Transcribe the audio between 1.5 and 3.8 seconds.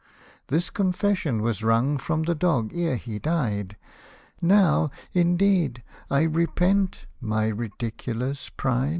wrung from the dog ere he died,